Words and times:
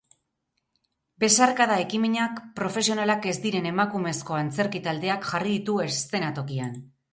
Besarkada 1.23 1.75
ekimenak 1.83 2.39
profesionalak 2.61 3.29
ez 3.33 3.35
diren 3.45 3.69
emakumezko 3.73 4.41
antzerki 4.41 4.83
taldeak 4.91 5.31
jarri 5.35 5.57
ditu 5.61 5.79
eszenatokian. 5.89 6.77